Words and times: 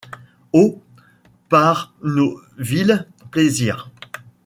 Oh! 0.51 0.81
par 1.47 1.93
nos 2.01 2.41
vils 2.57 3.05
plaisirs…» 3.29 3.91